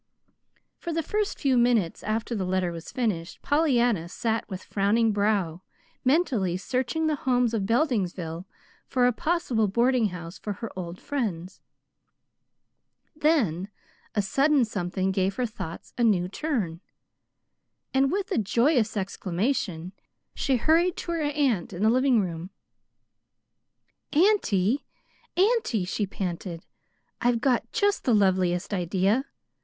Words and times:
For 0.79 0.91
the 0.91 1.03
first 1.03 1.39
few 1.39 1.59
minutes 1.59 2.01
after 2.01 2.33
the 2.33 2.43
letter 2.43 2.71
was 2.71 2.91
finished, 2.91 3.39
Pollyanna 3.43 4.09
sat 4.09 4.49
with 4.49 4.63
frowning 4.63 5.11
brow, 5.11 5.61
mentally 6.03 6.57
searching 6.57 7.05
the 7.05 7.17
homes 7.17 7.53
of 7.53 7.67
Beldingsville 7.67 8.45
for 8.87 9.05
a 9.05 9.11
possible 9.13 9.67
boarding 9.67 10.07
house 10.07 10.39
for 10.39 10.53
her 10.53 10.71
old 10.75 10.99
friends. 10.99 11.61
Then 13.15 13.69
a 14.15 14.23
sudden 14.23 14.65
something 14.65 15.11
gave 15.11 15.35
her 15.35 15.45
thoughts 15.45 15.93
a 15.99 16.03
new 16.03 16.27
turn, 16.27 16.81
and 17.93 18.11
with 18.11 18.31
a 18.31 18.39
joyous 18.39 18.97
exclamation 18.97 19.91
she 20.33 20.57
hurried 20.57 20.97
to 20.97 21.11
her 21.11 21.21
aunt 21.21 21.73
in 21.73 21.83
the 21.83 21.91
living 21.91 22.19
room. 22.21 22.49
"Auntie, 24.11 24.83
auntie," 25.37 25.85
she 25.85 26.07
panted; 26.07 26.65
"I've 27.21 27.39
got 27.39 27.71
just 27.71 28.03
the 28.05 28.15
loveliest 28.15 28.73
idea. 28.73 29.25